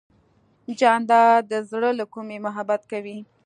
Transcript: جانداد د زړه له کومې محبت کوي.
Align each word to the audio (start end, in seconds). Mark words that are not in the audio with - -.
جانداد 0.79 1.41
د 1.51 1.53
زړه 1.69 1.91
له 1.99 2.05
کومې 2.13 2.37
محبت 2.45 2.81
کوي. 2.91 3.17